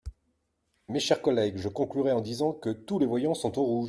Mes 0.87 0.99
chers 0.99 1.21
collègues, 1.21 1.59
je 1.59 1.67
conclurai 1.69 2.11
en 2.11 2.21
disant 2.21 2.53
que 2.53 2.71
tous 2.71 2.97
les 2.97 3.05
voyants 3.05 3.35
sont 3.35 3.59
au 3.59 3.63
rouge. 3.63 3.79